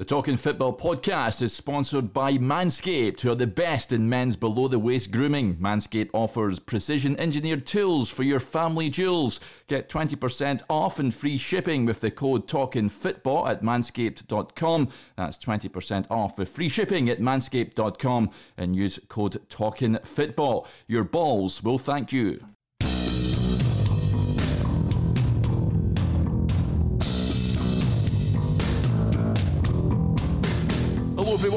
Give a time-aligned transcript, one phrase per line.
[0.00, 4.66] The Talking Football podcast is sponsored by Manscaped, who are the best in men's below
[4.66, 5.56] the waist grooming.
[5.56, 9.40] Manscaped offers precision engineered tools for your family jewels.
[9.68, 14.88] Get 20% off and free shipping with the code TalkingFootball at manscaped.com.
[15.18, 20.66] That's 20% off with free shipping at manscaped.com and use code TalkingFootball.
[20.88, 22.42] Your balls will thank you.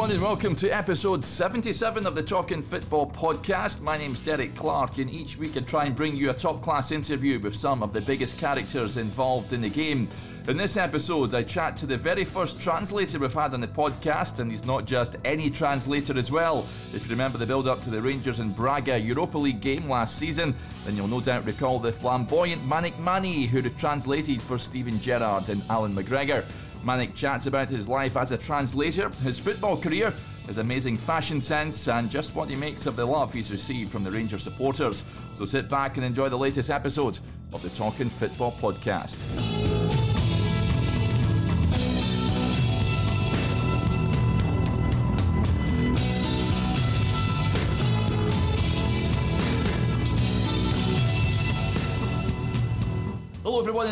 [0.03, 3.79] Everyone, and welcome to episode 77 of the Talking Football podcast.
[3.79, 6.91] My name's Derek Clark, and each week I try and bring you a top class
[6.91, 10.09] interview with some of the biggest characters involved in the game.
[10.49, 14.39] In this episode, I chat to the very first translator we've had on the podcast,
[14.39, 16.67] and he's not just any translator as well.
[16.93, 20.17] If you remember the build up to the Rangers and Braga Europa League game last
[20.17, 25.47] season, then you'll no doubt recall the flamboyant Manic Manny, who translated for Steven Gerrard
[25.47, 26.43] and Allan McGregor.
[26.83, 30.13] Manic chats about his life as a translator, his football career,
[30.47, 34.03] his amazing fashion sense, and just what he makes of the love he's received from
[34.03, 35.05] the Rangers supporters.
[35.31, 37.19] So sit back and enjoy the latest episode
[37.53, 39.17] of the Talking Football podcast.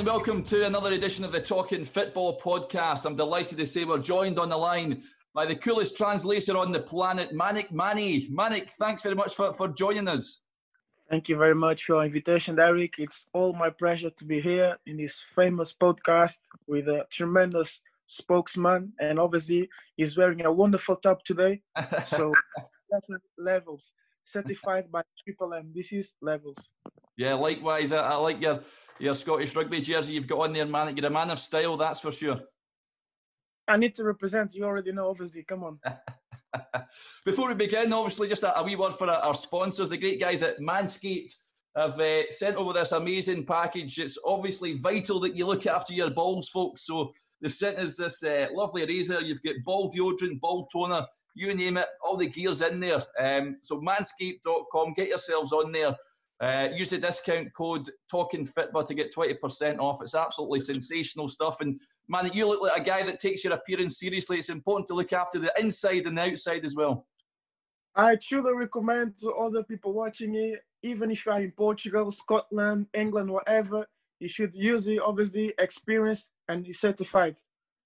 [0.01, 3.05] And welcome to another edition of the Talking Football podcast.
[3.05, 5.03] I'm delighted to say we're joined on the line
[5.35, 8.25] by the coolest translator on the planet, Manic Manny.
[8.31, 10.41] Manic, thanks very much for, for joining us.
[11.07, 12.95] Thank you very much for your invitation, Derek.
[12.97, 18.93] It's all my pleasure to be here in this famous podcast with a tremendous spokesman,
[18.99, 21.61] and obviously he's wearing a wonderful top today.
[22.07, 22.33] So
[23.37, 23.91] levels
[24.25, 25.71] certified by Triple M.
[25.75, 26.57] This is levels.
[27.17, 27.91] Yeah, likewise.
[27.91, 28.61] I, I like your
[29.01, 30.95] your Scottish rugby jersey you've got on there, man.
[30.95, 32.39] You're a man of style, that's for sure.
[33.67, 34.53] I need to represent.
[34.53, 35.43] You already know, obviously.
[35.43, 35.79] Come on.
[37.25, 40.19] Before we begin, obviously, just a, a wee word for our, our, sponsors, the great
[40.19, 41.33] guys at Manscaped
[41.75, 43.97] have uh, sent over this amazing package.
[43.99, 46.85] It's obviously vital that you look after your balls, folks.
[46.85, 49.21] So they've sent us this uh, lovely razor.
[49.21, 53.03] You've got ball deodorant, ball toner, you name it, all the gears in there.
[53.19, 55.95] Um, so manscaped.com, get yourselves on there.
[56.41, 60.01] Uh, use the discount code Talking Fitba to get 20% off.
[60.01, 61.61] It's absolutely sensational stuff.
[61.61, 61.79] And
[62.09, 64.39] man, you look like a guy that takes your appearance seriously.
[64.39, 67.05] It's important to look after the inside and the outside as well.
[67.95, 72.87] I truly recommend to other people watching it, even if you are in Portugal, Scotland,
[72.95, 73.85] England, whatever,
[74.19, 77.35] you should use it, obviously, experience and certified.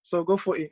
[0.02, 0.72] So go for it.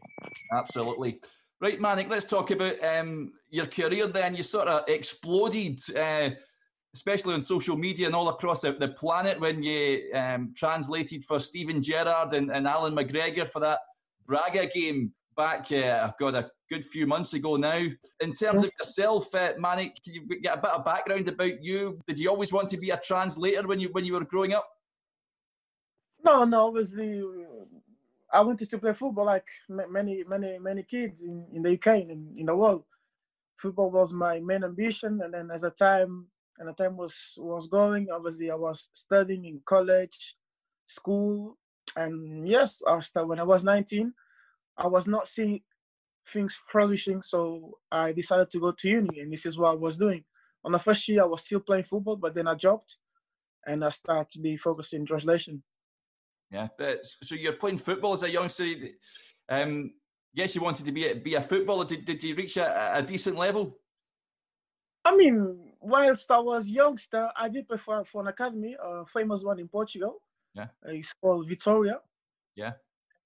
[0.54, 1.20] Absolutely.
[1.60, 4.36] Right, Manic, let's talk about um, your career then.
[4.36, 5.80] You sort of exploded.
[5.98, 6.32] Uh,
[6.94, 11.82] especially on social media and all across the, planet when you um, translated for Steven
[11.82, 13.80] Gerrard and, and Allan McGregor for that
[14.28, 17.84] Braga game back, uh, God, a good few months ago now.
[18.20, 22.00] In terms of yourself, uh, Manic, can you get a bit of background about you?
[22.08, 24.68] Did you always want to be a translator when you when you were growing up?
[26.24, 26.68] No, no.
[26.68, 27.24] Obviously,
[28.32, 32.12] I wanted to play football like many, many, many kids in, in the UK and
[32.12, 32.84] in, in the world.
[33.58, 36.28] Football was my main ambition, and then as a time
[36.60, 38.08] and the time was was going.
[38.12, 40.36] Obviously, I was studying in college,
[40.88, 41.58] school,
[41.96, 44.14] and yes, after when I was 19,
[44.78, 45.62] I was not seeing
[46.32, 49.98] things flourishing, so I decided to go to uni, and this is what I was
[49.98, 50.24] doing.
[50.66, 52.98] On the first year, I was still playing football, but then I dropped,
[53.66, 55.62] and I started to be focused in translation.
[56.52, 58.72] Yeah, but so you're playing football as a youngster.
[59.50, 59.94] Um,
[60.34, 61.86] yes, you wanted to be a, be a footballer.
[61.86, 63.80] Did, did you reach a, a decent level?
[65.04, 69.44] I mean, whilst I was youngster, I did play for, for an academy, a famous
[69.44, 70.22] one in Portugal.
[70.54, 70.68] Yeah.
[70.86, 72.00] Uh, it's called Vitoria.
[72.56, 72.74] Yeah.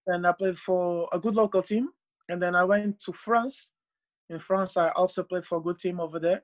[0.07, 1.89] And I played for a good local team.
[2.29, 3.69] And then I went to France.
[4.29, 6.43] In France, I also played for a good team over there.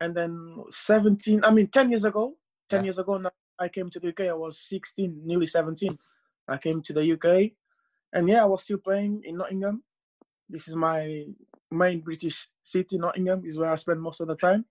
[0.00, 2.36] And then 17, I mean, 10 years ago,
[2.70, 2.84] 10 yeah.
[2.84, 4.20] years ago now, I came to the UK.
[4.20, 5.98] I was 16, nearly 17.
[6.48, 7.52] I came to the UK.
[8.12, 9.82] And yeah, I was still playing in Nottingham.
[10.48, 11.24] This is my
[11.70, 14.64] main British city, Nottingham, is where I spend most of the time.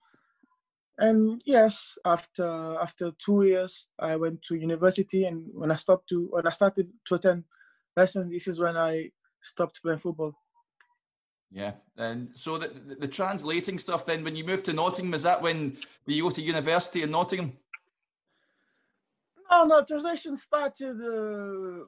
[1.00, 2.46] And yes, after
[2.82, 6.90] after two years, I went to university, and when I stopped to when I started
[7.08, 7.46] to attend
[7.96, 9.10] lessons, this is when I
[9.42, 10.34] stopped playing football.
[11.52, 14.06] Yeah, and so the, the, the translating stuff.
[14.06, 17.54] Then, when you moved to Nottingham, is that when you go to university in Nottingham?
[19.50, 19.86] No, no.
[19.86, 20.98] Translation started.
[21.00, 21.86] Uh,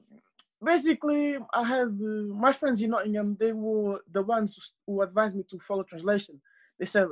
[0.63, 3.35] basically, I had uh, my friends in Nottingham.
[3.37, 6.41] They were the ones who advised me to follow translation.
[6.79, 7.07] They said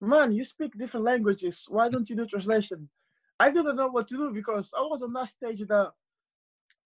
[0.00, 1.64] man, you speak different languages.
[1.68, 2.88] Why don't you do translation?
[3.40, 5.92] I didn't know what to do because I was on that stage that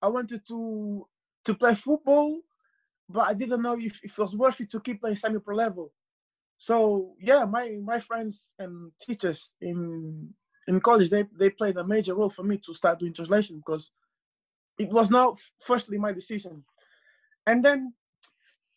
[0.00, 1.06] I wanted to
[1.44, 2.40] to play football,
[3.08, 5.92] but I didn't know if, if it was worth it to keep playing semi-pro level.
[6.58, 10.32] So yeah, my my friends and teachers in
[10.68, 13.90] in college they they played a major role for me to start doing translation because
[14.78, 16.64] it was not firstly my decision,
[17.46, 17.92] and then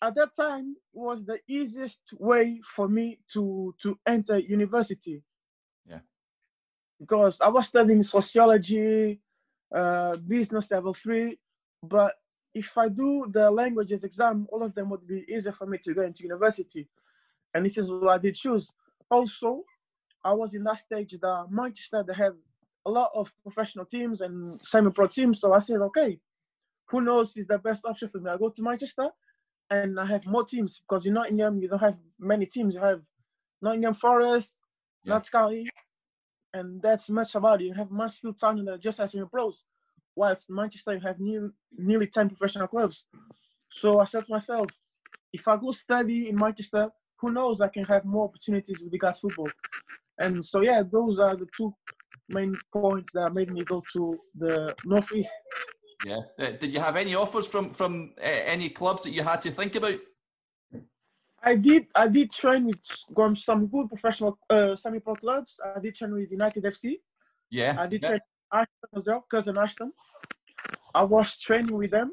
[0.05, 5.23] at that time was the easiest way for me to to enter university.
[5.85, 5.99] Yeah.
[6.99, 9.19] Because I was studying sociology,
[9.73, 11.39] uh, business level three,
[11.83, 12.13] but
[12.53, 15.93] if I do the languages exam, all of them would be easier for me to
[15.93, 16.87] go into university.
[17.53, 18.71] And this is what I did choose.
[19.09, 19.63] Also,
[20.23, 22.33] I was in that stage that Manchester they had
[22.85, 25.39] a lot of professional teams and semi-pro teams.
[25.41, 26.19] So I said, okay,
[26.89, 28.29] who knows is the best option for me.
[28.29, 29.09] I go to Manchester
[29.69, 32.75] and I have more teams because in Nottingham you don't have many teams.
[32.75, 33.01] You have
[33.61, 34.57] Nottingham Forest,
[35.03, 35.13] yeah.
[35.13, 35.69] Notts County,
[36.53, 37.65] and that's much about it.
[37.65, 39.63] You have Mansfield Town that just has semi pros,
[40.15, 43.07] whilst Manchester you have nearly nearly ten professional clubs.
[43.69, 44.67] So I said to myself,
[45.33, 47.61] if I go study in Manchester, who knows?
[47.61, 49.49] I can have more opportunities with the guys football.
[50.19, 51.73] And so yeah, those are the two
[52.29, 55.33] main points that made me go to the northeast.
[56.05, 56.19] Yeah.
[56.37, 59.49] Uh, did you have any offers from from uh, any clubs that you had to
[59.49, 59.99] think about?
[61.41, 61.87] I did.
[61.95, 62.77] I did train with
[63.37, 65.59] some good professional uh, semi-pro clubs.
[65.65, 66.99] I did train with United FC.
[67.49, 67.75] Yeah.
[67.79, 68.09] I did yeah.
[68.09, 68.19] train
[68.53, 69.91] Ashton as well, Curzon Ashton.
[70.93, 72.11] I was training with them,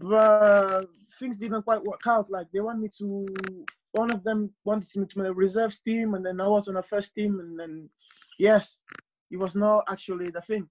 [0.00, 0.86] but
[1.18, 2.30] things didn't quite work out.
[2.30, 3.26] Like they want me to.
[3.92, 6.82] One of them wanted me to the reserves team, and then I was on the
[6.82, 7.90] first team, and then
[8.38, 8.78] yes,
[9.30, 10.66] it was not actually the thing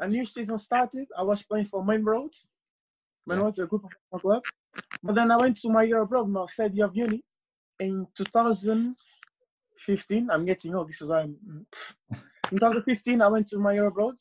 [0.00, 1.06] a new season started.
[1.16, 2.32] I was playing for Maine Road.
[3.26, 3.44] Maine yeah.
[3.44, 4.42] Road's a good professional club.
[5.02, 7.22] But then I went to my year abroad, my third year of uni,
[7.78, 10.30] in 2015.
[10.30, 10.88] I'm getting old.
[10.88, 11.36] This is why I'm.
[11.46, 11.66] Mm,
[12.50, 14.14] in 2015, I went to my year abroad,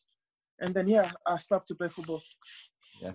[0.59, 2.21] and then yeah, I stopped to play football.
[3.01, 3.13] Yeah.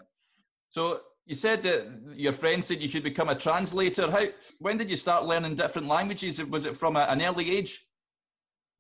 [0.71, 4.11] So you said that your friend said you should become a translator.
[4.11, 4.27] How?
[4.59, 6.45] When did you start learning different languages?
[6.45, 7.87] Was it from a, an early age?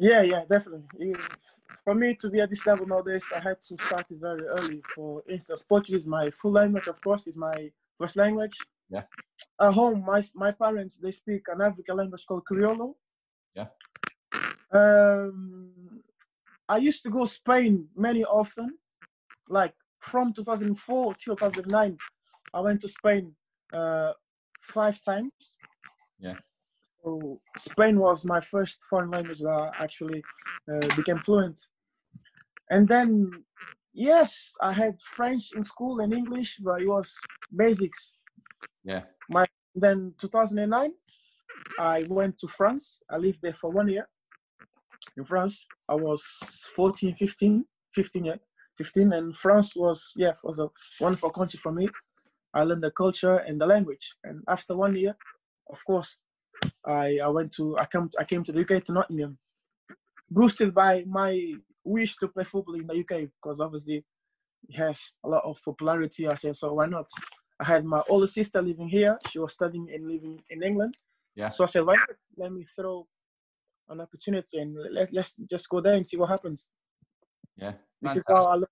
[0.00, 1.14] Yeah, yeah, definitely
[1.82, 4.82] for me to be at this level nowadays, I had to start it very early.
[4.94, 8.56] For instance, Portuguese, my full language, of course, is my first language.
[8.90, 9.02] Yeah.
[9.60, 12.94] At home, my my parents they speak an African language called Criollo.
[13.54, 13.68] Yeah.
[14.72, 16.02] Um,
[16.68, 18.78] I used to go Spain many often,
[19.48, 21.98] like from 2004 till 2009.
[22.52, 23.34] I went to Spain
[23.72, 24.12] uh,
[24.60, 25.56] five times.
[26.18, 26.36] Yeah.
[27.04, 30.22] So Spain was my first foreign language that I actually
[30.72, 31.58] uh, became fluent.
[32.70, 33.30] And then,
[33.92, 37.14] yes, I had French in school and English, but it was
[37.54, 38.14] basics.
[38.84, 39.02] Yeah.
[39.28, 40.92] My then 2009,
[41.78, 43.02] I went to France.
[43.10, 44.08] I lived there for one year
[45.18, 45.66] in France.
[45.88, 46.22] I was
[46.74, 47.64] 14, 15,
[47.94, 48.36] 15, yeah,
[48.78, 50.68] 15, and France was yeah was a
[51.00, 51.88] wonderful country for me.
[52.54, 54.14] I learned the culture and the language.
[54.22, 55.16] And after one year,
[55.70, 56.16] of course,
[56.86, 59.38] I, I went to I came I came to the UK to Nottingham,
[60.30, 61.54] boosted by my
[61.84, 64.04] wish to play football in the UK because obviously
[64.68, 66.28] it has a lot of popularity.
[66.28, 67.08] I said so why not?
[67.60, 69.18] I had my older sister living here.
[69.30, 70.96] She was studying and living in England.
[71.36, 71.50] Yeah.
[71.50, 72.16] So I said why not?
[72.36, 73.06] Let me throw
[73.88, 76.68] an opportunity and let, let's just go there and see what happens.
[77.56, 77.72] Yeah.
[78.02, 78.66] This is how I learned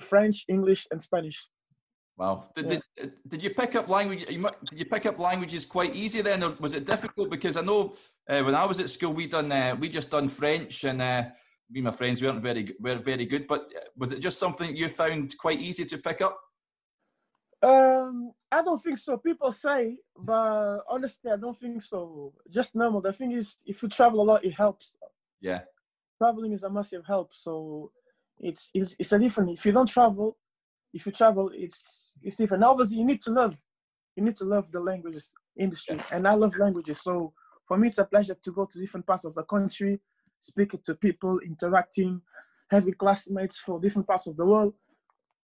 [0.00, 1.48] French, English, and Spanish.
[2.16, 2.48] Wow.
[2.54, 2.78] Did, yeah.
[2.96, 4.24] did, did you pick up language?
[4.26, 7.30] Did you pick up languages quite easy then, or was it difficult?
[7.30, 7.94] Because I know
[8.28, 11.24] uh, when I was at school, we done uh, we just done French, and uh,
[11.70, 13.46] me and my friends weren't very were very good.
[13.46, 16.38] But uh, was it just something you found quite easy to pick up?
[17.62, 19.18] Um, I don't think so.
[19.18, 22.32] People say, but honestly, I don't think so.
[22.50, 23.02] Just normal.
[23.02, 24.96] The thing is, if you travel a lot, it helps.
[25.42, 25.60] Yeah.
[26.16, 27.30] Traveling is a massive help.
[27.34, 27.90] So
[28.38, 29.50] it's it's, it's a different.
[29.50, 30.38] If you don't travel,
[30.96, 32.64] if you travel, it's it's different.
[32.64, 33.54] Obviously, you need to love,
[34.16, 36.98] you need to love the languages industry, and I love languages.
[37.02, 37.34] So
[37.68, 40.00] for me, it's a pleasure to go to different parts of the country,
[40.40, 42.22] speaking to people, interacting,
[42.70, 44.72] having classmates for different parts of the world.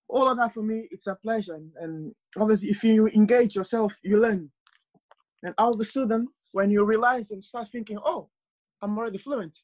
[0.08, 1.54] All of that for me, it's a pleasure.
[1.54, 4.50] And, and obviously, if you engage yourself, you learn.
[5.42, 8.28] And all of a sudden, when you realize and start thinking, oh,
[8.82, 9.56] I'm already fluent,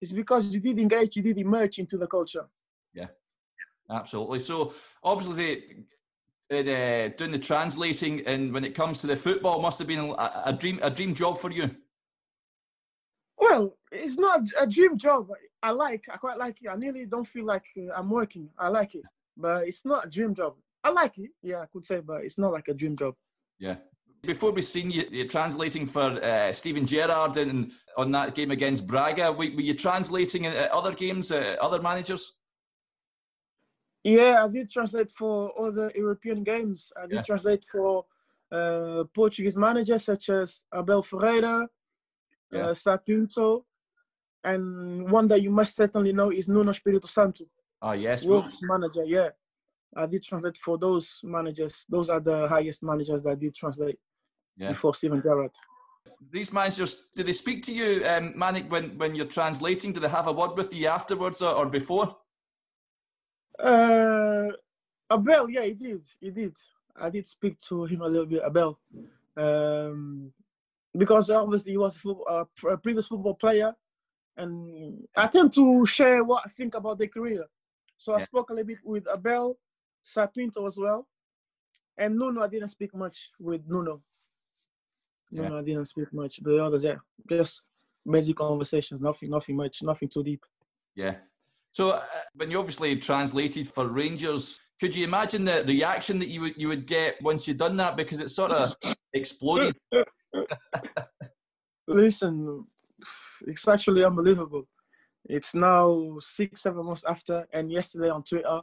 [0.00, 2.46] it's because you did engage, you did emerge into the culture.
[3.90, 4.38] Absolutely.
[4.38, 5.84] So obviously,
[6.50, 10.42] uh, doing the translating and when it comes to the football must have been a,
[10.46, 11.70] a, dream a dream job for you.
[13.38, 15.28] Well, it's not a dream job.
[15.62, 16.04] I like.
[16.12, 16.68] I quite like it.
[16.68, 18.48] I nearly don't feel like uh, I'm working.
[18.58, 19.04] I like it,
[19.36, 20.54] but it's not a dream job.
[20.84, 21.30] I like it.
[21.42, 23.14] Yeah, I could say, but it's not like a dream job.
[23.58, 23.76] Yeah.
[24.22, 28.86] Before we seen you, you're translating for uh, Steven Gerrard and on that game against
[28.86, 29.32] Braga.
[29.32, 32.34] Were, were you translating at other games, uh, other managers?
[34.04, 36.90] Yeah, I did translate for other European games.
[36.96, 37.22] I did Yeah.
[37.22, 38.06] translate for
[38.52, 41.68] uh, Portuguese managers such as Abel Ferreira,
[42.50, 42.70] Yeah.
[42.70, 43.64] uh, Sá Pinto,
[44.42, 47.44] and one that you must certainly know is Nuno Espírito Santo,
[47.82, 49.04] Oh yes, well, Wolves manager.
[49.04, 49.28] Yeah,
[49.96, 51.84] I did translate for those managers.
[51.88, 53.98] Those are the highest managers that I did translate
[54.56, 54.70] yeah.
[54.70, 55.52] before Steven Gerrard.
[56.32, 59.92] These managers, do they speak to you, um, Manik, when, when you're translating?
[59.92, 62.16] Do they have a word with you afterwards or, or before?
[63.62, 64.52] Uh,
[65.12, 66.02] Abel, yeah, he did.
[66.20, 66.54] He did.
[66.96, 68.78] I did speak to him a little bit, Abel,
[69.36, 70.32] um,
[70.96, 71.98] because obviously he was
[72.28, 73.74] a, a previous football player,
[74.36, 77.44] and I tend to share what I think about their career.
[77.98, 79.58] So I spoke a little bit with Abel,
[80.02, 81.06] Sá Pinto as well,
[81.98, 82.42] and Nuno.
[82.42, 84.02] I didn't speak much with Nuno.
[85.30, 85.42] Yeah.
[85.42, 86.42] Nuno, I didn't speak much.
[86.42, 86.96] but The others, yeah,
[87.28, 87.62] just
[88.10, 89.00] basic conversations.
[89.00, 90.44] Nothing, nothing much, nothing too deep.
[90.94, 91.16] Yeah.
[91.72, 92.02] So uh,
[92.34, 96.68] when you obviously translated for Rangers, could you imagine the reaction that you would you
[96.68, 97.96] would get once you'd done that?
[97.96, 98.74] Because it sort of
[99.14, 99.76] exploded.
[101.86, 102.64] Listen,
[103.46, 104.66] it's actually unbelievable.
[105.28, 108.60] It's now six, seven months after, and yesterday on Twitter,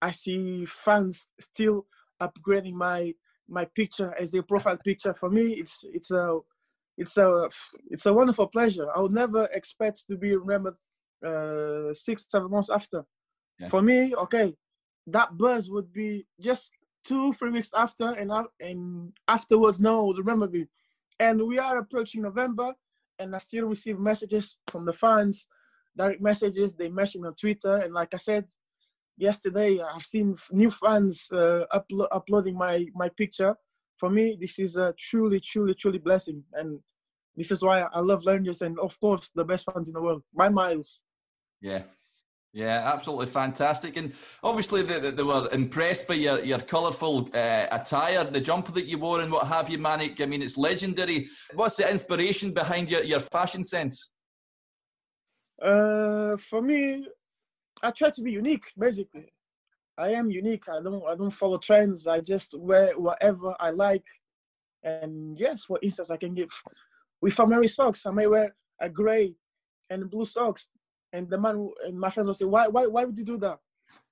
[0.00, 1.86] I see fans still
[2.20, 3.12] upgrading my
[3.48, 5.14] my picture as their profile picture.
[5.14, 6.38] For me, it's it's a
[6.96, 7.48] it's a
[7.90, 8.88] it's a wonderful pleasure.
[8.96, 10.74] I would never expect to be remembered
[11.26, 13.04] uh, six, seven months after.
[13.58, 13.68] Yeah.
[13.68, 14.54] For me, okay,
[15.06, 16.70] that buzz would be just
[17.04, 20.66] two, three weeks after, and and afterwards, no, one would remember me.
[21.18, 22.72] And we are approaching November,
[23.18, 25.46] and I still receive messages from the fans,
[25.96, 26.74] direct messages.
[26.74, 28.46] They message me on Twitter, and like I said
[29.16, 33.54] yesterday, I've seen new fans uh, uplo- uploading my my picture.
[33.98, 36.80] For me, this is a truly, truly, truly blessing, and
[37.36, 40.22] this is why I love Rangers, and of course, the best fans in the world
[40.34, 41.00] by miles.
[41.60, 41.82] Yeah.
[42.52, 43.96] Yeah, absolutely fantastic.
[43.96, 44.12] And
[44.42, 48.98] obviously, they, they- were impressed by your, your colourful uh, attire, the jumper that you
[48.98, 50.20] wore, and what have you, Manik.
[50.20, 51.28] I mean, it's legendary.
[51.54, 54.10] What's the inspiration behind your, your fashion sense?
[55.62, 57.06] Uh, for me,
[57.82, 58.64] I try to be unique.
[58.76, 59.32] Basically,
[59.96, 60.64] I am unique.
[60.68, 62.06] I don't I don't follow trends.
[62.06, 64.04] I just wear whatever I like.
[64.82, 66.48] And yes, for instance, I can give
[67.20, 68.06] with a Mary socks.
[68.06, 69.34] I may wear a gray
[69.90, 70.70] and blue socks.
[71.12, 73.58] And the man and my friends will say, why why why would you do that?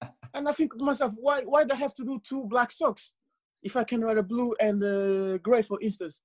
[0.35, 3.15] and I think to myself, why why do I have to do two black socks
[3.63, 6.23] if I can wear a blue and a gray, for instance?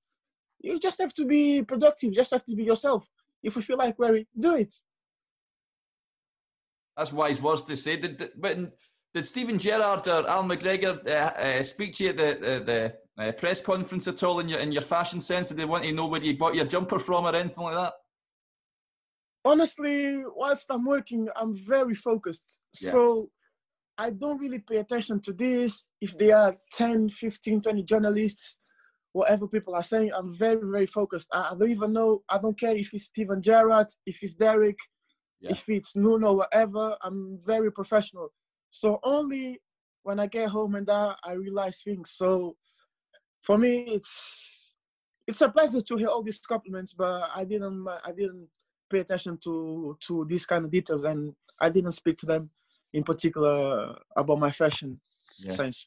[0.59, 2.11] You just have to be productive.
[2.11, 3.07] You just have to be yourself.
[3.43, 4.73] If you feel like wearing, do it.
[6.95, 7.97] That's wise words to say.
[7.97, 8.71] Did, did,
[9.13, 13.23] did Steven Gerrard or Al McGregor uh, uh, speak to you at the, the, the
[13.23, 15.49] uh, press conference at all in your, in your fashion sense?
[15.49, 17.93] Did they want to know where you got your jumper from or anything like that?
[19.45, 22.57] Honestly whilst i'm working i'm very focused.
[22.81, 22.91] Yeah.
[22.91, 23.29] so
[23.97, 25.85] i don't really pay attention to this.
[26.01, 28.57] If there are 10 15 20 journalists
[29.13, 31.27] whatever people are saying i'm very very focused.
[31.33, 34.77] I, don't even know i don't care if it's steven gerrard if it's derek
[35.41, 35.51] Yeah.
[35.51, 38.29] if it's nuno whatever i'm very professional.
[38.71, 39.61] So only
[40.03, 42.11] when i get home and that i realize things.
[42.15, 42.55] So
[43.45, 44.13] for me it's
[45.27, 48.47] it's a pleasure to hear all these compliments but i didn't i didn't
[48.93, 49.53] pay attention to
[50.07, 51.19] to these kind of details and
[51.65, 52.43] i didn't speak to them
[52.97, 53.53] in particular
[54.21, 54.89] about my fashion
[55.39, 55.55] Yeah.
[55.59, 55.77] sense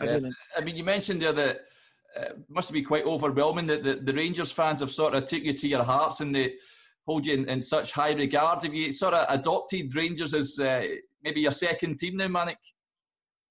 [0.00, 0.14] i Yeah.
[0.14, 1.56] didn't I mean, you mentioned there that
[2.18, 5.54] uh, must be quite overwhelming that the, the Rangers fans have sort of took you
[5.62, 6.46] to your hearts and they
[7.08, 8.62] hold you in, in such high regard.
[8.62, 10.82] Have you sort of adopted Rangers as uh,
[11.24, 12.62] maybe your second team now, Manik?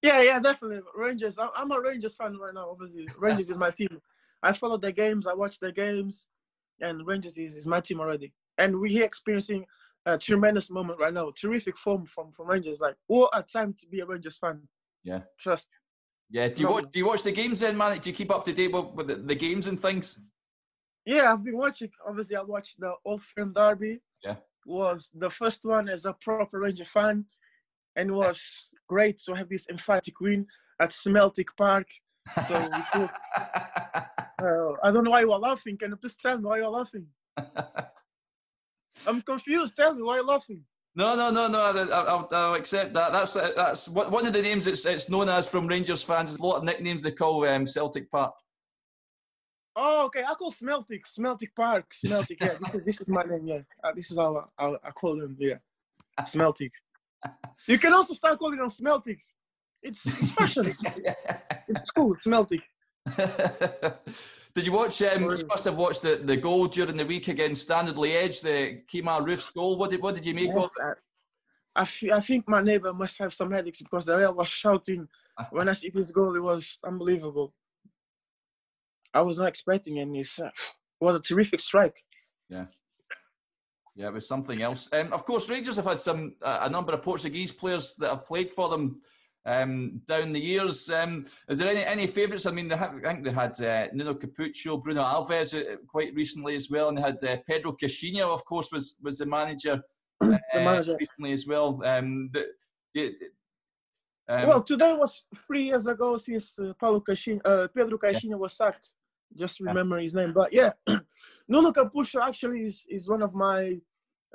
[0.02, 3.72] yeah yeah definitely rangers I- i'm a rangers fan right now obviously rangers is my
[3.72, 3.94] team
[4.42, 6.28] i follow the games i watch the games
[6.80, 9.66] and rangers is, is my team already and we're here experiencing
[10.06, 13.86] a tremendous moment right now terrific form from from rangers like what a time to
[13.88, 14.62] be a rangers fan
[15.04, 15.22] Yeah.
[15.40, 15.70] trust
[16.32, 16.48] Yeah.
[16.48, 16.74] Do you No.
[16.76, 16.86] watch?
[16.92, 18.00] Do you watch the games then, man?
[18.00, 20.06] Do you keep up to date with, with the, the games and things?
[21.06, 21.92] Yeah, I've been watching.
[22.08, 24.00] Obviously, I watched the Old Firm Derby.
[24.24, 24.38] Yeah.
[24.66, 27.26] Was the first one as a proper Ranger fan,
[27.98, 28.38] and it was
[28.88, 30.46] great to have this emphatic win
[30.80, 31.88] at Smeltic Park.
[32.48, 32.56] So
[34.44, 35.78] uh, I don't know why you are laughing.
[35.78, 37.08] Can you please tell me why you are laughing?
[39.08, 39.76] I'm confused.
[39.76, 40.64] Tell me why you're laughing.
[40.96, 41.60] No, no, no, no.
[41.60, 43.12] I- I'll, I'll accept that.
[43.14, 46.30] That's that's one of the names it's, it's known as from Rangers fans.
[46.30, 48.34] There's a lot of nicknames they call um, Celtic Park.
[49.76, 50.24] Oh, okay.
[50.24, 52.38] I call Smeltic, Smeltic Park, Smeltic.
[52.42, 53.48] Yeah, this is this is my name.
[53.48, 55.38] Yeah, uh, this is how I, I, I call them.
[55.40, 55.56] Yeah,
[56.22, 56.72] Smeltic.
[57.68, 59.20] You can also start calling them Smeltic.
[59.82, 60.66] It's, it's fashion.
[61.68, 62.16] it's cool.
[62.16, 62.62] Smeltic.
[64.54, 65.02] Did you watch?
[65.02, 68.82] Um, you must have watched the, the goal during the week against Standard Liège, the
[68.92, 69.78] Kemar Roofe's goal.
[69.78, 70.58] What did what did you make of?
[70.58, 70.98] Yes, it?
[71.76, 75.08] I, f- I think my neighbor must have some headaches because the real was shouting
[75.52, 76.36] when I see this goal.
[76.36, 77.54] It was unbelievable.
[79.14, 80.08] I was not expecting it.
[80.40, 80.54] Uh, it
[81.00, 82.04] was a terrific strike.
[82.50, 82.66] Yeah.
[83.96, 84.90] Yeah, it was something else.
[84.94, 88.26] Um, of course, Rangers have had some uh, a number of Portuguese players that have
[88.26, 89.02] played for them
[89.46, 90.90] um, down the years.
[90.90, 92.46] Um, is there any any favourites?
[92.46, 96.14] I mean, they have, I think they had uh, Nuno Capucho, Bruno Alves uh, quite
[96.16, 99.82] recently as well, and they had uh, Pedro Caixinha, of course, was was the manager,
[100.20, 100.98] the manager.
[101.00, 101.82] recently as well.
[101.84, 102.48] Um, the,
[102.94, 103.14] the,
[104.30, 107.04] um, well, today was three years ago since uh, Paulo
[107.46, 108.36] uh, Pedro Caixinha yeah.
[108.36, 108.94] was sacked.
[109.36, 110.04] Just remember yeah.
[110.04, 110.72] his name, but yeah,
[111.48, 113.80] Nuno Capucho actually is is one of my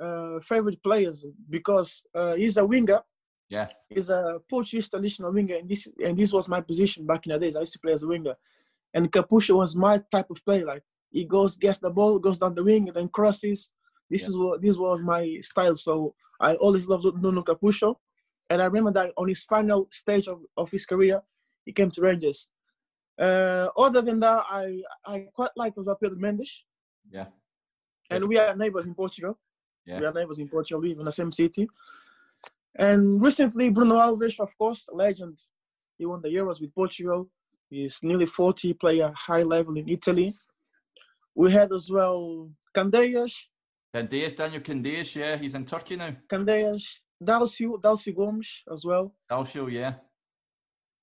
[0.01, 3.01] uh, favorite players because uh, he's a winger.
[3.49, 7.31] Yeah, he's a Portuguese traditional winger, and this and this was my position back in
[7.31, 7.55] the days.
[7.55, 8.35] I used to play as a winger,
[8.93, 10.63] and Capucho was my type of play.
[10.63, 13.71] Like he goes, gets the ball, goes down the wing, and then crosses.
[14.09, 14.27] This yeah.
[14.27, 15.75] is what this was my style.
[15.75, 17.95] So I always loved Nuno Capucho,
[18.49, 21.21] and I remember that on his final stage of, of his career,
[21.63, 22.49] he came to Rangers.
[23.19, 26.65] Uh, other than that, I I quite like Pedro Mendes.
[27.09, 27.27] Yeah.
[28.09, 29.37] And we are neighbors in Portugal.
[29.85, 29.99] Yeah.
[29.99, 31.67] We are neighbors in Portugal, we live in the same city.
[32.77, 35.39] And recently, Bruno Alves, of course, a legend.
[35.97, 37.27] He won the Euros with Portugal.
[37.69, 40.33] He's nearly 40, play a high level in Italy.
[41.35, 43.33] We had as well Candeias.
[43.93, 46.15] Candeias, Daniel Candeias, yeah, he's in Turkey now.
[46.31, 46.83] Candeias,
[47.23, 49.13] Dalcio, Dalcio Gomes as well.
[49.29, 49.95] Dalcio, yeah.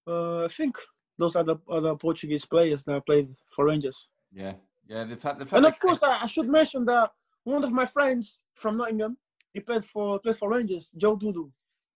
[0.06, 0.76] Uh, I think
[1.18, 4.08] those are the other Portuguese players that played for Rangers.
[4.32, 4.54] Yeah,
[4.86, 5.38] yeah, they've had.
[5.38, 7.10] They've had and of course, I, I, should mention that
[7.44, 9.16] one of my friends from Nottingham,
[9.52, 11.50] he played for played for Rangers, Joe Dodoo.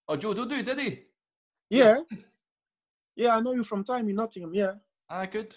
[0.08, 1.02] Oh, Joe Dodoo, did he?
[1.70, 1.98] Yeah.
[3.16, 4.54] Yeah, I know you from time in Nottingham.
[4.54, 4.74] Yeah.
[5.10, 5.56] Ah, good.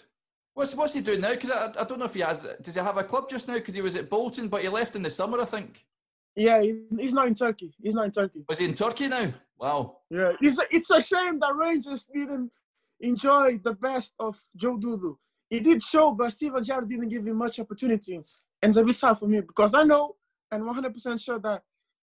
[0.52, 1.30] What's what's he doing now?
[1.30, 2.44] Because I, I don't know if he has.
[2.60, 3.54] Does he have a club just now?
[3.54, 5.86] Because he was at Bolton, but he left in the summer, I think.
[6.34, 7.72] Yeah, he's not in Turkey.
[7.80, 8.44] He's not in Turkey.
[8.48, 9.32] Was he in Turkey now?
[9.60, 9.98] Wow.
[10.10, 12.50] Yeah, it's a, it's a shame that Rangers didn't
[12.98, 15.14] enjoy the best of Joe Dodoo.
[15.48, 18.16] He did show, but Steven Gerrard didn't give him much opportunity.
[18.16, 20.16] And it's a bit sad for me because I know
[20.50, 21.62] and 100% sure that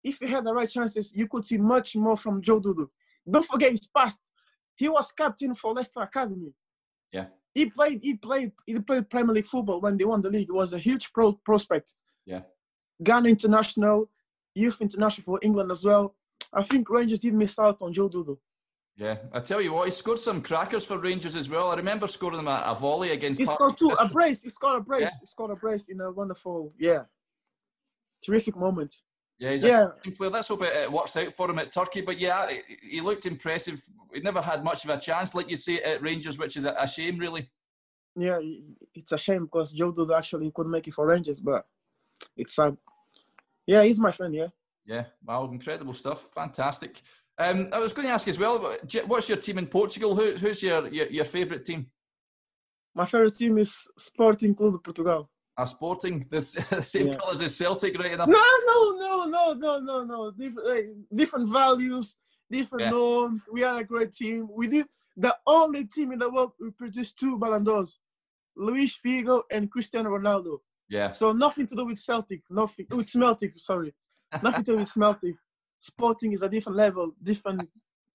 [0.03, 2.87] if he had the right chances, you could see much more from Joe Dodoo.
[3.31, 4.21] Don't forget his past.
[4.77, 6.53] He was captain for Leicester Academy.
[7.13, 7.27] Yeah.
[7.55, 8.01] He played.
[8.03, 8.53] He played.
[8.67, 10.47] He played Premier League football when they won the league.
[10.47, 11.95] He was a huge pro prospect.
[12.25, 12.43] Yeah.
[13.03, 14.09] Ghana international,
[14.55, 16.15] youth international for England as well.
[16.53, 18.37] I think Rangers did miss out on Joe Dodoo.
[18.97, 21.71] Yeah, I tell you what, he scored some crackers for Rangers as well.
[21.71, 23.41] I remember scoring them a, a volley against.
[23.41, 24.43] He scored two, a brace.
[24.43, 25.03] He scored a brace.
[25.03, 25.11] Yeah.
[25.21, 27.05] He scored a brace in a wonderful, yeah,
[28.23, 28.95] terrific moment.
[29.41, 29.89] Yeah, he's yeah.
[30.07, 30.31] a player.
[30.31, 32.03] Let's hope it, works out for him at Turkey.
[32.03, 32.47] But yeah,
[32.83, 33.83] he looked impressive.
[34.13, 36.87] He never had much of a chance, like you say, at Rangers, which is a
[36.87, 37.49] shame, really.
[38.15, 38.39] Yeah,
[38.95, 41.65] it's a shame because Joe Dodoo actually couldn't make it for Rangers, but
[42.37, 42.77] it's sad.
[43.67, 44.35] Yeah, he's my friend.
[44.35, 44.49] Yeah.
[44.85, 46.29] Yeah, wow, incredible stuff.
[46.35, 47.01] Fantastic.
[47.39, 48.77] Um, I was going to ask as well,
[49.07, 50.15] what's your team in Portugal?
[50.15, 51.87] Who, who's your, your, your favourite team?
[52.95, 55.31] My favourite team is Sporting Clube de Portugal.
[55.59, 57.15] A Sporting, the, same yeah.
[57.15, 58.29] colours as Celtic, right enough?
[58.29, 60.31] No, no, no, no, no, no, no.
[60.31, 62.17] Different, like, different values,
[62.51, 62.91] different yeah.
[62.91, 63.43] norms.
[63.53, 64.49] We are a great team.
[64.51, 64.87] We did
[65.17, 67.99] the only team in the world who produced two Ballon d'Ors,
[68.57, 70.59] Luis Figo and Cristiano Ronaldo.
[70.89, 71.13] Yeah.
[71.13, 73.53] So nothing to do with Celtic, nothing with Smeltic.
[73.59, 73.95] Sorry,
[74.43, 75.35] nothing to do with Smeltic.
[75.81, 77.69] Sporting is a different level, different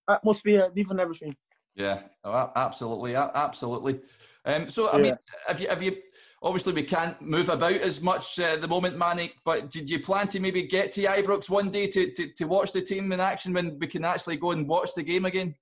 [0.09, 1.35] atmosphere, different everything.
[1.75, 3.99] Yeah, oh, absolutely, absolutely.
[4.45, 5.03] Um, so, I yeah.
[5.03, 5.17] mean,
[5.47, 5.97] have you have you?
[6.45, 9.35] Obviously, we can't move about as much uh, at the moment, Manic.
[9.43, 12.71] But did you plan to maybe get to Ibrox one day to, to, to watch
[12.71, 15.55] the team in action when we can actually go and watch the game again?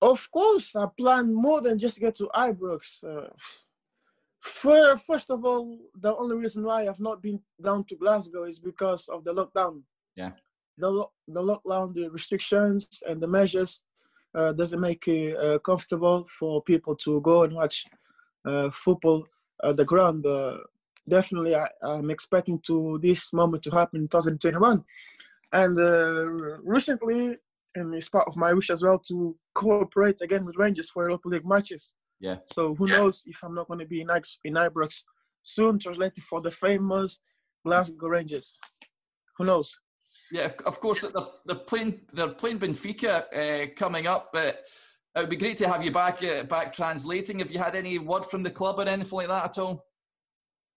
[0.00, 3.04] Of course, I plan more than just get to Ibrox.
[3.04, 3.28] Uh,
[4.40, 8.58] for, first of all, the only reason why I've not been down to Glasgow is
[8.58, 9.82] because of the lockdown.
[10.16, 10.32] Yeah
[10.78, 13.82] the, the lockdown, the restrictions and the measures
[14.34, 17.84] uh, doesn't make it uh, comfortable for people to go and watch
[18.44, 19.26] uh, football
[19.62, 20.22] at the ground.
[20.22, 20.60] But
[21.08, 24.84] definitely, I, am expecting to this moment to happen in 2021.
[25.52, 26.26] And uh,
[26.62, 27.36] recently,
[27.74, 31.28] and it's part of my wish as well to cooperate again with Rangers for Europa
[31.28, 31.94] League matches.
[32.20, 32.36] Yeah.
[32.52, 32.98] So who yeah.
[32.98, 34.10] knows if I'm not going to be in,
[34.44, 35.02] in Ibrox
[35.42, 37.20] soon, translated for the famous
[37.64, 38.58] Glasgow Rangers.
[39.38, 39.78] Who knows?
[40.30, 41.02] Yeah, of course.
[41.02, 42.00] They're, they're playing.
[42.12, 44.30] They're playing Benfica uh, coming up.
[44.32, 44.64] But
[45.14, 46.22] it would be great to have you back.
[46.22, 47.38] Uh, back translating.
[47.38, 49.86] Have you had any word from the club or anything like that at all?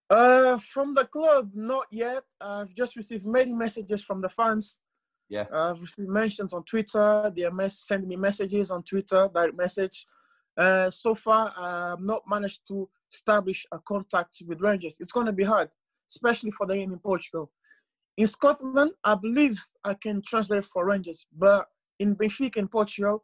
[0.09, 2.23] Uh, from the club, not yet.
[2.39, 4.79] I've just received many messages from the fans.
[5.29, 5.45] Yeah.
[5.51, 7.31] I've received mentions on Twitter.
[7.35, 10.05] They are sending me messages on Twitter, direct message.
[10.57, 14.97] Uh, so far, I've not managed to establish a contact with Rangers.
[14.99, 15.69] It's going to be hard,
[16.09, 17.51] especially for the game in Portugal
[18.17, 21.67] in Scotland, I believe I can translate for Rangers, but
[21.99, 23.23] in Benfica in Portugal,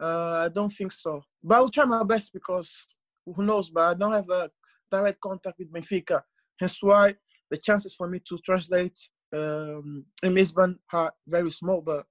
[0.00, 1.22] uh, I don't think so.
[1.42, 2.86] But I'll try my best because
[3.26, 3.70] who knows?
[3.70, 4.50] But I don't have a
[4.90, 6.22] direct contact with Benfica.
[6.58, 7.14] Hence why
[7.50, 8.98] the chances for me to translate
[9.32, 11.80] um, in Lisbon are very small.
[11.80, 12.06] But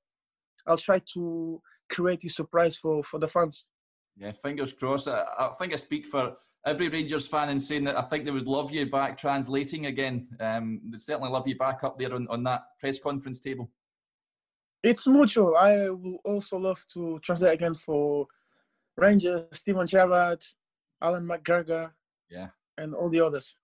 [0.68, 3.68] I'll try to create a surprise for for the fans.
[4.18, 5.08] Yeah, fingers crossed.
[5.08, 8.32] I, I think I speak for every Rangers fan in saying that I think they
[8.32, 10.28] would love you back translating again.
[10.40, 13.70] Um, they'd certainly love you back up there on, on that press conference table.
[14.84, 15.56] It's mutual.
[15.56, 18.28] I will also love to translate again for
[18.98, 20.44] Rangers, Steven Gerrard,
[21.02, 21.92] Allan McGregor,
[22.30, 23.56] yeah, and all the others.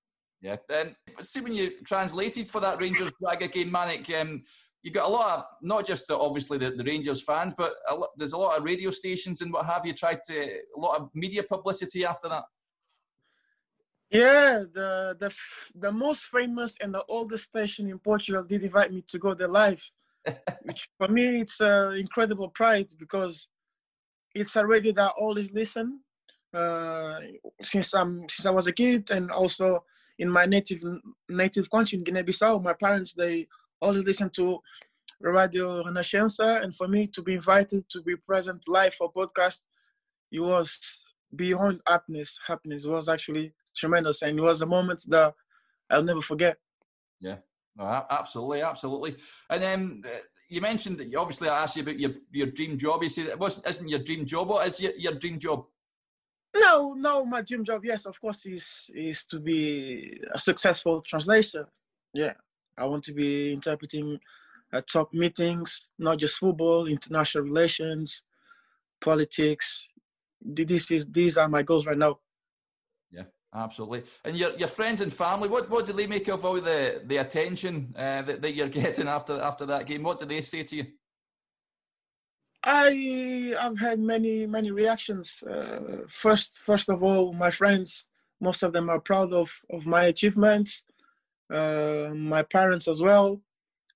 [0.42, 0.56] Yeah.
[0.68, 4.44] Then see when you translated for that Rangers Braga game, Manic, um,
[4.82, 7.96] you got a lot of not just the, obviously the, the, Rangers fans, but a
[7.96, 9.94] lot, there's a lot of radio stations and what have you.
[9.94, 12.44] Tried to a lot of media publicity after that.
[14.10, 15.32] Yeah, the the
[15.76, 19.50] the most famous and the oldest station in Portugal did invite me to go there
[19.50, 19.84] live,
[20.64, 23.48] which for me it's an incredible pride because
[24.36, 26.00] it's a radio that I always listen
[26.54, 27.20] uh,
[27.62, 29.84] since I'm since I was a kid and also
[30.20, 30.82] in my native
[31.30, 33.48] native country in Guinea-Bissau, my parents they
[33.82, 34.60] always listen to
[35.22, 39.62] Radio Renascença, and for me to be invited to be present live for podcast,
[40.32, 40.80] it was
[41.36, 42.38] beyond happiness.
[42.48, 45.34] Happiness was actually tremendous, and it was a moment that
[45.90, 46.58] I'll never forget.
[47.22, 47.38] Yeah,
[47.80, 49.18] absolutely, absolutely.
[49.50, 52.78] And then uh, you mentioned that you, obviously I asked you about your, your dream
[52.78, 53.04] job.
[53.04, 54.50] You said it wasn't isn't your dream job.
[54.50, 55.66] What is your, your dream job?
[56.56, 61.68] No, no, my dream job, yes, of course, is is to be a successful translator.
[62.14, 62.34] Yeah,
[62.78, 64.20] I want to be interpreting
[64.74, 68.24] at top meetings, not just football, international relations,
[69.04, 69.88] politics.
[70.42, 72.20] This is these are my goals right now.
[73.54, 74.04] Absolutely.
[74.24, 77.18] And your your friends and family, what, what do they make of all the, the
[77.18, 80.04] attention uh, that, that you're getting after after that game?
[80.04, 80.86] What do they say to you?
[82.64, 85.42] I I've had many many reactions.
[85.44, 88.06] Uh, first first of all, my friends,
[88.40, 90.84] most of them are proud of of my achievements.
[91.52, 93.42] Uh, my parents as well.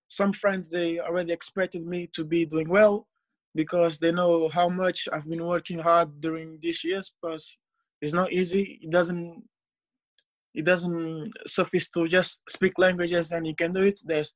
[0.08, 3.08] Some friends they already expected me to be doing well
[3.54, 7.12] because they know how much I've been working hard during these years.
[7.22, 7.56] Because
[8.04, 8.80] it's not easy.
[8.84, 9.44] It doesn't
[10.54, 14.00] it doesn't suffice to just speak languages and you can do it.
[14.04, 14.34] There's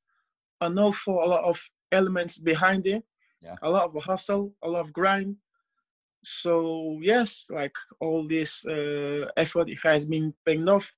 [0.62, 3.04] an awful lot of elements behind it.
[3.42, 3.56] Yeah.
[3.62, 5.36] A lot of hustle, a lot of grind.
[6.24, 10.92] So yes, like all this uh, effort has been paying off.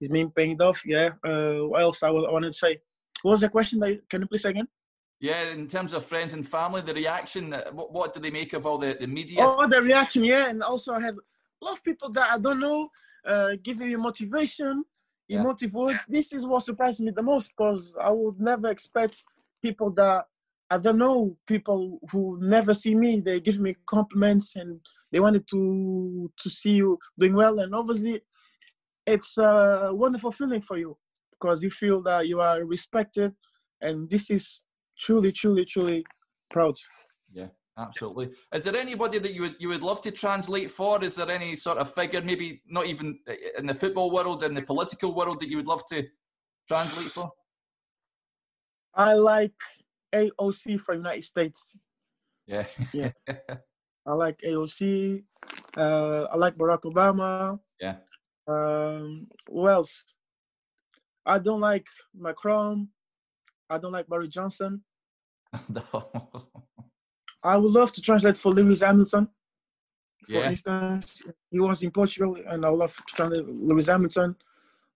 [0.00, 0.80] It's been paying off.
[0.84, 1.10] Yeah.
[1.22, 2.80] Uh, what else I, wanted to say?
[3.22, 3.78] What was the question?
[3.80, 4.68] That, can you please say again?
[5.20, 7.54] Yeah, in terms of friends and family, the reaction.
[7.72, 9.38] What, what do they make of all the, the media?
[9.40, 10.24] Oh, the reaction.
[10.24, 11.14] Yeah, and also I had
[11.60, 12.90] a lot of people that I don't know
[13.26, 14.84] uh, giving me motivation,
[15.28, 15.40] yeah.
[15.40, 16.04] emotive words.
[16.08, 19.24] This is what surprised me the most because I would never expect
[19.62, 20.26] people that
[20.70, 24.80] I don't know, people who never see me, they give me compliments and
[25.12, 27.60] they wanted to to see you doing well.
[27.60, 28.20] And obviously,
[29.06, 30.96] it's a wonderful feeling for you
[31.32, 33.32] because you feel that you are respected,
[33.80, 34.62] and this is
[34.98, 36.04] truly, truly, truly
[36.50, 36.74] proud.
[37.78, 38.30] Absolutely.
[38.54, 41.02] Is there anybody that you would you would love to translate for?
[41.04, 43.18] Is there any sort of figure, maybe not even
[43.58, 46.06] in the football world, in the political world, that you would love to
[46.66, 47.30] translate for?
[48.94, 49.52] I like
[50.14, 51.76] AOC from United States.
[52.46, 52.64] Yeah.
[52.94, 53.10] yeah.
[54.06, 55.22] I like AOC.
[55.76, 57.58] Uh, I like Barack Obama.
[57.78, 57.96] Yeah.
[58.48, 60.04] Um, who else?
[61.26, 62.88] I don't like Macron.
[63.68, 64.82] I don't like Boris Johnson.
[65.68, 66.10] no.
[67.46, 69.28] I would love to translate for Lewis Hamilton.
[70.26, 70.50] For yeah.
[70.50, 74.34] instance, he was in Portugal, and I would love to translate Lewis Hamilton.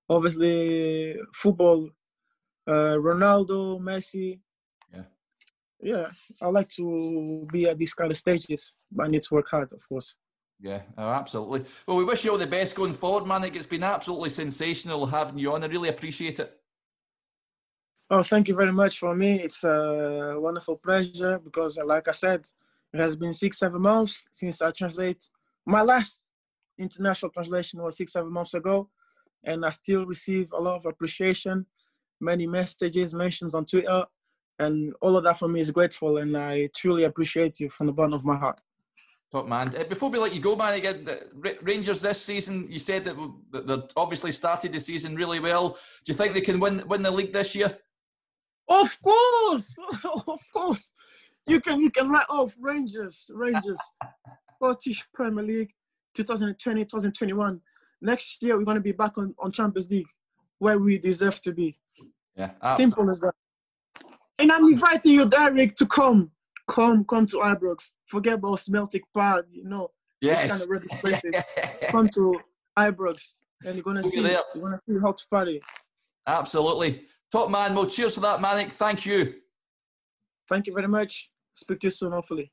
[0.08, 1.88] Obviously, football,
[2.66, 4.40] uh, Ronaldo, Messi.
[4.92, 5.02] Yeah.
[5.80, 6.06] Yeah,
[6.42, 9.72] I like to be at these kind of stages, but I need to work hard,
[9.72, 10.16] of course.
[10.60, 11.64] Yeah, oh, absolutely.
[11.86, 13.54] Well, we wish you all the best going forward, Manik.
[13.54, 15.62] It's been absolutely sensational having you on.
[15.62, 16.59] I really appreciate it.
[18.12, 19.40] Oh, thank you very much for me.
[19.40, 22.44] It's a wonderful pleasure because, like I said,
[22.92, 25.28] it has been six, seven months since I translate.
[25.64, 26.26] My last
[26.76, 28.88] international translation was six, seven months ago,
[29.44, 31.66] and I still receive a lot of appreciation,
[32.20, 34.04] many messages, mentions on Twitter,
[34.58, 37.92] and all of that for me is grateful, and I truly appreciate you from the
[37.92, 38.60] bottom of my heart.
[39.30, 39.72] Top man.
[39.76, 41.06] Uh, before we let you go, man, again,
[41.62, 43.16] Rangers this season, you said that
[43.52, 45.78] they've obviously started the season really well.
[46.04, 47.78] Do you think they can win win the league this year?
[48.70, 49.76] Of course,
[50.28, 50.90] of course.
[51.46, 53.80] You can you can write off Rangers, Rangers,
[54.56, 55.72] Scottish Premier League,
[56.14, 57.60] 2020, 2021.
[58.00, 60.06] Next year we're gonna be back on, on Champions League,
[60.60, 61.76] where we deserve to be.
[62.36, 62.52] Yeah.
[62.62, 62.76] Ah.
[62.76, 63.34] Simple as that.
[64.38, 66.30] and I'm inviting you, Derek, to come.
[66.68, 67.90] Come, come to Ibrox.
[68.06, 69.90] Forget about Celtic Park, you know.
[70.20, 70.48] Yes.
[70.48, 71.32] Kind of regular places.
[71.88, 72.40] come to
[72.78, 74.20] Ibrox, and you're gonna see.
[74.20, 75.60] You're gonna see how to party.
[76.28, 77.74] Absolutely, top man.
[77.74, 78.72] Well, cheers to that, Manik.
[78.72, 79.34] Thank you.
[80.48, 81.30] Thank you very much.
[81.54, 82.50] Speak to you soon, hopefully.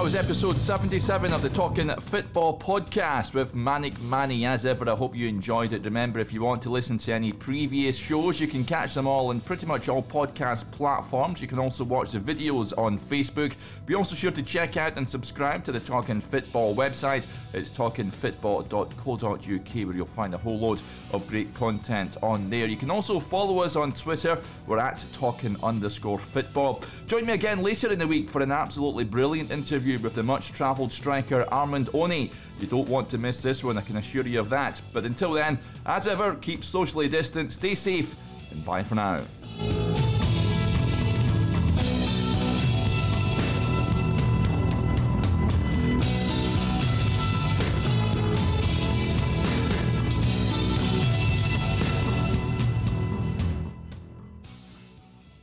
[0.00, 4.46] That was episode 77 of the Talking Football podcast with Manic Manny.
[4.46, 5.84] As ever, I hope you enjoyed it.
[5.84, 9.28] Remember, if you want to listen to any previous shows, you can catch them all
[9.28, 11.42] on pretty much all podcast platforms.
[11.42, 13.54] You can also watch the videos on Facebook.
[13.84, 17.26] Be also sure to check out and subscribe to the Talking Football website.
[17.52, 20.80] It's talkingfootball.co.uk where you'll find a whole load
[21.12, 22.64] of great content on there.
[22.64, 24.38] You can also follow us on Twitter.
[24.66, 26.82] We're at talking underscore football.
[27.06, 30.22] Join me again later in the week for an absolutely brilliant interview interview with the
[30.22, 32.30] much travelled striker Armand Oni.
[32.60, 34.80] You don't want to miss this one, I can assure you of that.
[34.92, 38.16] But until then, as ever, keep socially distant, stay safe,
[38.50, 39.22] and bye for now.